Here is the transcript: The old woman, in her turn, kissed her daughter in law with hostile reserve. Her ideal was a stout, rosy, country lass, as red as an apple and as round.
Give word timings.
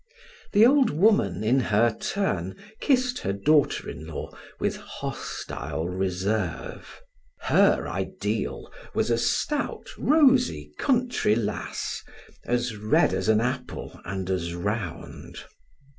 The 0.53 0.65
old 0.65 0.89
woman, 0.89 1.43
in 1.43 1.59
her 1.59 1.95
turn, 1.95 2.55
kissed 2.79 3.19
her 3.19 3.33
daughter 3.33 3.87
in 3.87 4.07
law 4.07 4.31
with 4.59 4.77
hostile 4.77 5.87
reserve. 5.87 7.01
Her 7.41 7.87
ideal 7.87 8.73
was 8.95 9.11
a 9.11 9.17
stout, 9.19 9.89
rosy, 9.99 10.73
country 10.79 11.35
lass, 11.35 12.01
as 12.45 12.77
red 12.77 13.13
as 13.13 13.29
an 13.29 13.41
apple 13.41 14.01
and 14.03 14.27
as 14.31 14.55
round. 14.55 15.37